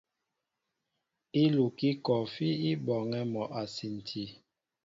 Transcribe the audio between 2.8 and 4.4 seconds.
bɔɔŋɛ́ mɔ a sinti.